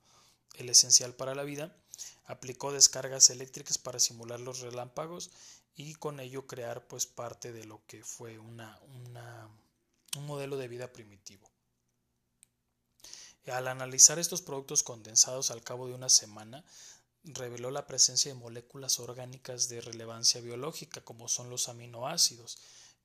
[0.55, 1.75] el esencial para la vida,
[2.25, 5.31] aplicó descargas eléctricas para simular los relámpagos
[5.75, 9.49] y con ello crear pues parte de lo que fue una, una,
[10.17, 11.49] un modelo de vida primitivo.
[13.47, 16.63] Al analizar estos productos condensados al cabo de una semana,
[17.23, 22.59] reveló la presencia de moléculas orgánicas de relevancia biológica, como son los aminoácidos,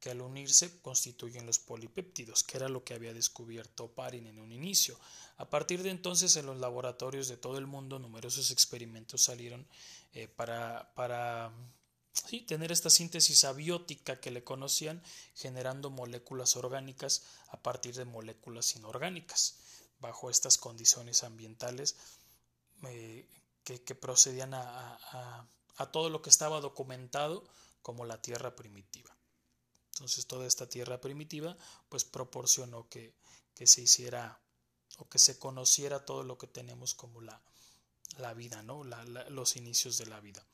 [0.05, 4.53] que al unirse constituyen los polipéptidos, que era lo que había descubierto Parin en un
[4.53, 5.01] inicio.
[5.39, 9.67] A partir de entonces, en los laboratorios de todo el mundo, numerosos experimentos salieron
[10.13, 11.55] eh, para, para
[12.47, 15.03] tener esta síntesis abiótica que le conocían,
[15.37, 19.57] generando moléculas orgánicas a partir de moléculas inorgánicas.
[20.01, 21.97] Bajo estas condiciones ambientales,
[22.89, 23.27] eh,
[23.65, 25.49] que, procedían a,
[25.93, 27.43] todo lo que estaba documentado
[27.81, 29.14] como la tierra primitiva.
[29.95, 31.57] Entonces toda esta tierra primitiva
[31.89, 33.15] pues proporcionó que,
[33.65, 34.41] se hiciera
[34.99, 37.41] o que se conociera todo lo que tenemos como la,
[38.19, 38.85] la vida, ¿no?
[38.85, 40.45] los inicios de la vida.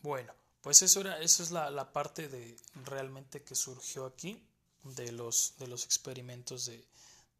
[0.00, 4.40] Bueno, pues eso, era, es la, parte de realmente que surgió aquí
[4.84, 6.84] de los, de los experimentos de,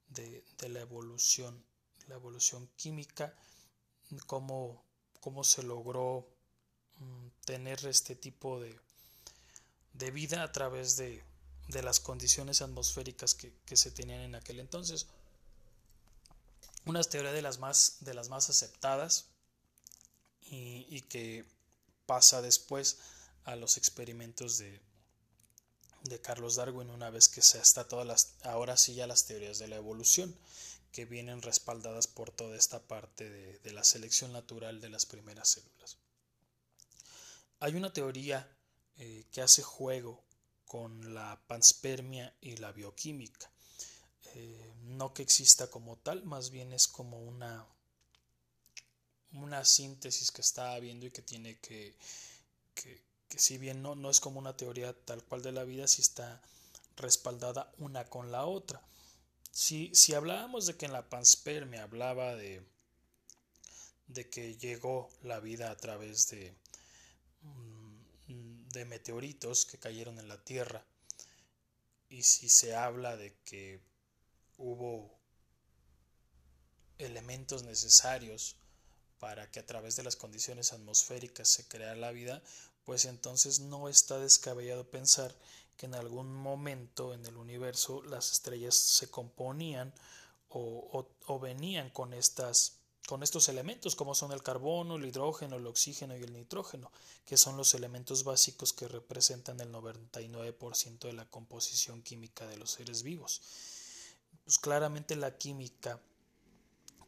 [0.09, 1.65] de la evolución,
[2.09, 3.35] la evolución química
[4.21, 4.85] cómo,
[5.21, 6.27] cómo se logró
[6.99, 8.79] mm, tener este tipo de,
[9.95, 11.23] de vida a través de,
[11.69, 15.07] de las condiciones atmosféricas que, que, se tenían en aquel entonces.
[16.85, 19.27] Una teoría de las más, de las más aceptadas
[20.41, 21.45] y, y que
[22.07, 22.99] pasa después
[23.45, 24.81] a los experimentos de,
[26.05, 29.59] de Carlos Darwin una vez que se está todas las ahora sí ya las teorías
[29.59, 30.37] de la evolución
[30.93, 35.97] que vienen respaldadas por toda esta parte de, la selección natural de las primeras células.
[37.61, 38.47] Hay una teoría
[39.05, 40.23] eh, que hace juego
[40.65, 43.51] con la panspermia y la bioquímica.
[44.35, 47.67] Eh, no que exista como tal, más bien es como una,
[49.33, 51.97] una síntesis que está habiendo y que tiene que,
[52.75, 53.03] que,
[53.37, 56.41] si bien no, no es como una teoría tal cual de la vida, si está
[56.95, 58.81] respaldada una con la otra.
[59.51, 62.65] Si, si hablábamos de que en la panspermia hablaba de,
[64.07, 66.55] de que llegó la vida a través de,
[68.73, 70.85] de meteoritos que cayeron en la Tierra,
[72.09, 73.81] y si se habla de que
[74.59, 75.11] hubo
[76.99, 78.57] elementos necesarios
[79.19, 82.43] para que a través de las condiciones atmosféricas se creara la vida,
[82.85, 85.35] pues entonces no está descabellado pensar
[85.77, 89.95] que en algún momento en el universo las estrellas se componían
[90.49, 91.09] o,
[91.41, 96.23] venían con estas con estos elementos como son el carbono, el hidrógeno, el oxígeno y
[96.23, 96.91] el nitrógeno,
[97.25, 102.71] que son los elementos básicos que representan el 99% de la composición química de los
[102.71, 103.43] seres vivos.
[104.45, 106.01] Pues claramente la química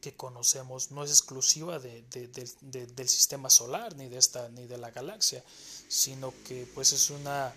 [0.00, 5.42] que conocemos no es exclusiva del sistema solar ni de esta ni de la galaxia,
[5.88, 7.54] sino que pues es una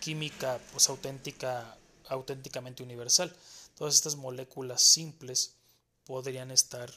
[0.00, 1.76] química pues auténtica,
[2.08, 3.36] auténticamente universal.
[3.74, 5.56] Todas estas moléculas simples
[6.04, 6.90] podrían estar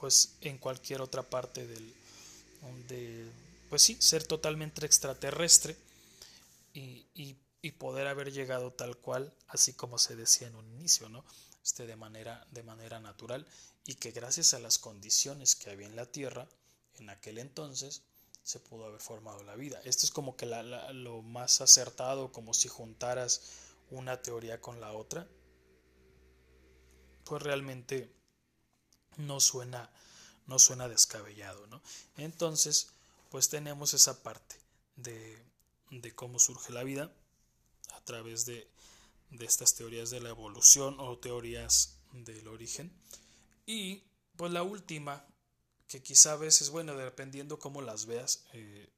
[0.00, 1.94] pues en cualquier otra parte del
[2.88, 3.30] de,
[3.68, 5.76] pues sí, ser totalmente extraterrestre
[6.72, 7.36] y, y,
[7.72, 11.24] poder haber llegado tal cual, así como se decía en un inicio, ¿no?
[11.62, 13.46] Este, de, manera, de manera natural
[13.86, 16.48] y que gracias a las condiciones que había en la Tierra
[16.94, 18.02] en aquel entonces,
[18.42, 19.80] se pudo haber formado la vida.
[19.84, 23.42] Esto es como que lo más acertado, como si juntaras
[23.90, 25.28] una teoría con la otra.
[27.24, 28.19] Pues realmente
[29.16, 29.90] no suena,
[30.46, 31.82] no suena descabellado, ¿no?
[32.16, 32.88] Entonces,
[33.30, 34.56] pues tenemos esa parte
[34.96, 35.42] de,
[35.90, 37.12] de cómo surge la vida
[37.92, 38.68] a través de,
[39.30, 42.92] de estas teorías de la evolución o teorías del origen.
[43.66, 44.02] Y
[44.36, 45.24] pues la última
[45.86, 48.88] que quizá a veces, bueno, dependiendo cómo las veas, eh,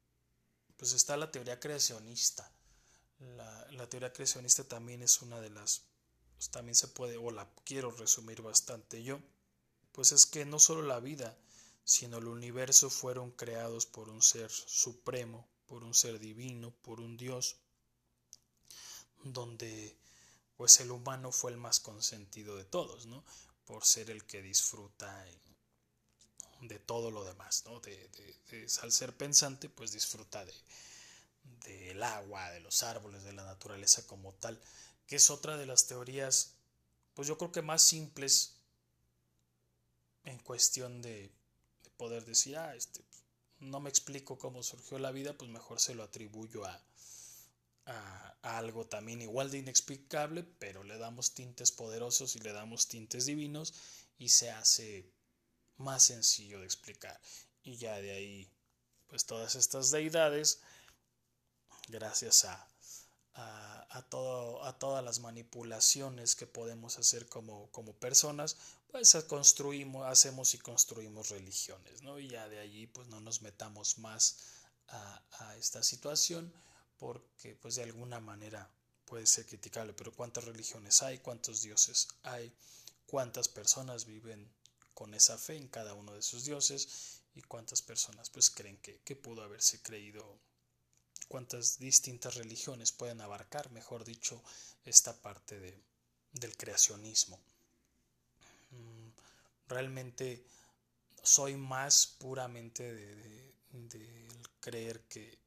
[0.77, 2.53] pues está la teoría creacionista.
[3.18, 5.87] La, teoría creacionista también es una de las,
[6.35, 9.20] pues también se puede, o la quiero resumir bastante yo,
[9.92, 11.37] pues es que no solo la vida,
[11.85, 17.16] sino el universo fueron creados por un ser supremo, por un ser divino, por un
[17.16, 17.57] Dios,
[19.24, 19.97] donde
[20.57, 23.24] pues el humano fue el más consentido de todos, ¿no?
[23.64, 25.26] Por ser el que disfruta
[26.61, 27.80] de todo lo demás, ¿no?
[27.80, 28.11] De,
[28.82, 30.55] al ser pensante, pues disfruta de
[31.64, 34.61] del agua, de los árboles, de la naturaleza como tal,
[35.07, 36.55] que es otra de las teorías,
[37.14, 38.57] pues yo creo que más simples
[40.25, 41.31] en cuestión de,
[41.97, 43.05] poder decir, ah, este,
[43.59, 46.83] no me explico cómo surgió la vida, pues mejor se lo atribuyo a,
[47.87, 53.27] a, algo también igual de inexplicable, pero le damos tintes poderosos y le damos tintes
[53.27, 53.75] divinos
[54.18, 55.07] y se hace
[55.77, 57.20] más sencillo de explicar.
[57.62, 58.51] Y ya de ahí,
[59.07, 60.61] pues todas estas deidades,
[61.89, 62.72] gracias a,
[63.35, 68.57] a, todo, a todas las manipulaciones que podemos hacer como, como personas,
[68.91, 72.18] pues construimos, hacemos y construimos religiones, ¿no?
[72.18, 74.39] Y ya de allí pues no nos metamos más
[74.89, 76.53] a, a esta situación
[76.99, 78.70] porque pues de alguna manera
[79.07, 81.18] puede ser criticable, pero ¿cuántas religiones hay?
[81.18, 82.53] ¿Cuántos dioses hay?
[83.07, 84.51] ¿Cuántas personas viven
[84.95, 87.22] con esa fe en cada uno de sus dioses?
[87.35, 90.39] ¿Y cuántas personas pues creen que, que pudo haberse creído?
[91.33, 94.43] ¿Cuántas distintas religiones pueden abarcar, mejor dicho,
[94.85, 95.83] esta parte de,
[96.35, 97.41] del creacionismo?
[98.70, 99.09] Mm,
[99.66, 100.45] realmente
[101.22, 104.28] soy más puramente de, de
[104.61, 105.39] creer que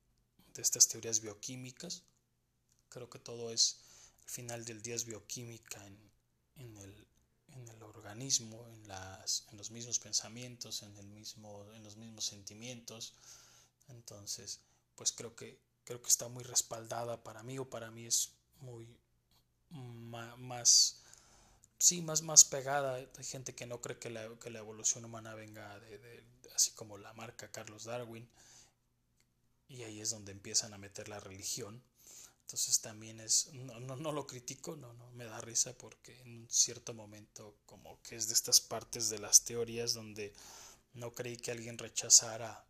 [0.55, 2.01] de estas teorías bioquímicas.
[2.89, 3.77] Creo que todo es,
[4.23, 5.99] al final del día es bioquímica en,
[6.55, 7.07] en, el,
[7.49, 12.25] en el, organismo, en, las, en los mismos pensamientos, en, el mismo, en los mismos
[12.25, 13.13] sentimientos.
[13.87, 14.61] Entonces,
[14.95, 18.87] pues creo que, creo que está muy respaldada para mí o para mí es muy
[19.69, 21.01] más
[21.77, 22.95] sí, más, más pegada.
[22.95, 26.23] Hay gente que no cree que la, que la evolución humana venga de, de,
[26.55, 28.29] así como la marca Carlos Darwin
[29.67, 31.83] y ahí es donde empiezan a meter la religión.
[32.41, 36.41] Entonces también es, no, no, no, lo critico, no, no, me da risa porque en
[36.41, 40.31] un cierto momento como que es de estas partes de las teorías donde
[40.93, 42.63] no creí que alguien rechazara,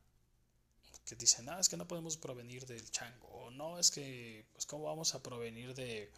[1.06, 4.66] que dicen, ah, es que no podemos provenir del chango, o no, es que, pues
[4.66, 6.12] cómo vamos a provenir de,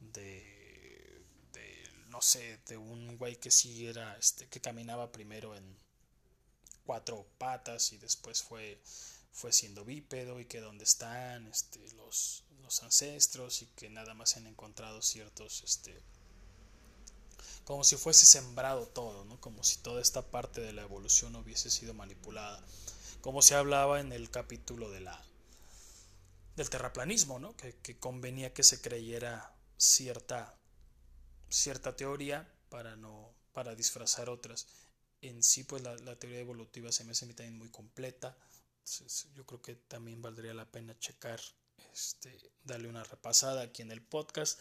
[0.00, 1.22] de,
[1.52, 5.76] de no sé, de un güey que sí era, este, que caminaba primero en
[6.84, 8.80] cuatro patas y después fue
[9.32, 14.36] fue siendo bípedo y que dónde están este, los, los ancestros y que nada más
[14.36, 15.98] han encontrado ciertos, este,
[17.64, 19.40] como si fuese sembrado todo, ¿no?
[19.40, 22.62] como si toda esta parte de la evolución hubiese sido manipulada,
[23.20, 25.24] como se hablaba en el capítulo de la,
[26.56, 27.56] del terraplanismo, ¿no?
[27.56, 30.58] que, convenía que se creyera cierta,
[31.48, 34.66] cierta teoría para, no, para disfrazar otras.
[35.20, 38.36] En sí, pues la, teoría evolutiva se me hace también muy completa
[39.34, 41.40] yo creo que también valdría la pena checar,
[41.92, 44.58] este, darle una repasada aquí en el podcast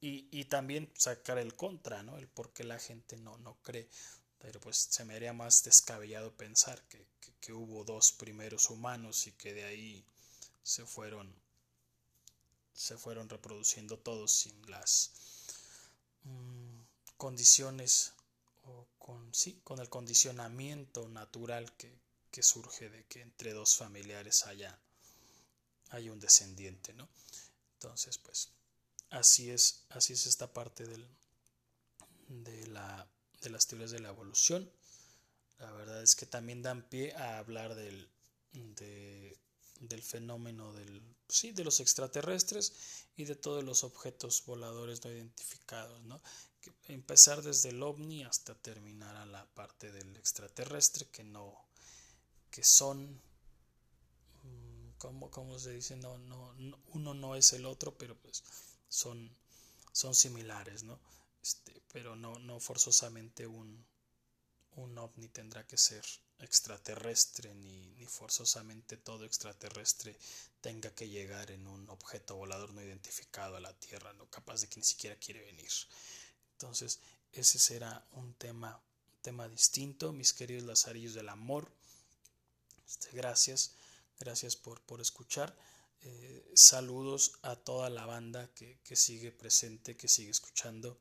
[0.00, 2.18] y, y también sacar el contra, ¿no?
[2.18, 3.88] El por qué la gente no, no cree.
[4.38, 7.06] Pero pues se me haría más descabellado pensar que,
[7.40, 10.04] que, hubo dos primeros humanos y que de ahí
[10.62, 11.34] se fueron
[12.74, 15.12] se fueron reproduciendo todos sin las
[16.22, 16.80] mm,
[17.16, 18.12] condiciones
[18.64, 21.98] o con sí con el condicionamiento natural que,
[22.30, 24.78] que surge de que entre dos familiares haya,
[25.90, 27.08] hay un descendiente, ¿no?
[27.74, 28.50] Entonces, pues,
[29.10, 31.08] así es, así es esta parte del,
[32.28, 33.08] de, la,
[33.40, 34.70] de las teorías de la evolución.
[35.58, 38.08] La verdad es que también dan pie a hablar del,
[38.52, 46.02] del fenómeno del, sí, de los extraterrestres y de todos los objetos voladores no identificados,
[46.04, 46.20] ¿no?
[46.88, 51.54] empezar desde el ovni hasta terminar a la parte del extraterrestre que no,
[52.50, 53.20] que son,
[54.42, 56.54] mm, como, como se dice, no, no,
[56.88, 58.42] uno no es el otro, pero pues
[58.88, 59.30] son,
[59.92, 60.98] son similares, ¿no?
[61.48, 63.86] Este, pero no, no forzosamente un,
[64.76, 66.04] un ovni tendrá que ser
[66.40, 70.14] extraterrestre, ni, ni forzosamente todo extraterrestre
[70.60, 74.68] tenga que llegar en un objeto volador no identificado a la Tierra, no capaz de
[74.68, 75.72] que ni siquiera quiere venir.
[76.52, 77.00] Entonces,
[77.32, 78.78] ese será un tema,
[79.22, 81.72] tema distinto, mis queridos lazarillos del amor.
[82.86, 83.72] Este, gracias,
[84.18, 85.56] gracias por, por escuchar.
[86.02, 90.98] Eh, saludos a toda la banda que, sigue presente, que sigue escuchando,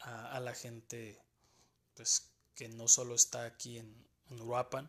[0.00, 1.20] a, la gente
[1.94, 4.88] pues, que no solo está aquí en, en,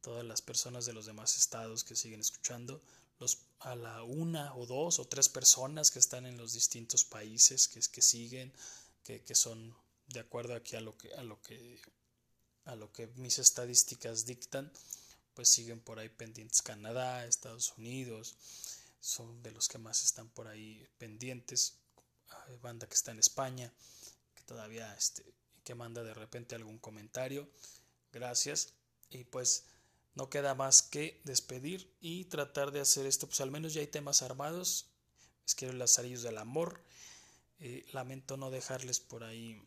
[0.00, 2.82] todas las personas de los demás estados que siguen escuchando,
[3.18, 7.68] los, a la una o dos o tres personas que están en los distintos países
[7.68, 8.52] que, que siguen,
[9.04, 9.76] que, que son
[10.08, 11.80] de acuerdo aquí a lo que, a lo que,
[12.64, 14.72] a lo que mis estadísticas dictan
[15.34, 16.62] pues siguen por ahí pendientes.
[16.62, 18.36] Canadá, Estados Unidos,
[19.00, 21.74] son de los que más están por ahí pendientes,
[22.60, 23.72] banda que está en España,
[24.50, 25.24] todavía este,
[25.62, 27.48] que manda de repente algún comentario,
[28.12, 28.74] gracias,
[29.08, 29.66] y pues
[30.16, 33.86] no queda más que despedir y tratar de hacer esto, pues al menos ya hay
[33.86, 34.88] temas armados,
[35.46, 36.82] es que los lazarillos del amor,
[37.60, 39.62] eh, lamento no dejarles por ahí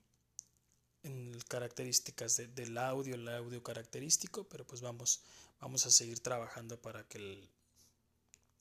[1.04, 5.22] en características del audio, el audio característico, pero pues vamos
[5.62, 7.48] vamos a seguir trabajando para que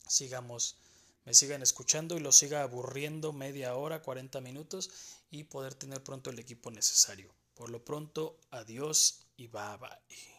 [0.06, 0.76] sigamos,
[1.24, 4.90] me sigan escuchando y lo siga aburriendo media hora, 40 minutos
[5.30, 7.34] y poder tener pronto el equipo necesario.
[7.54, 10.31] Por lo pronto, adiós y bye bye.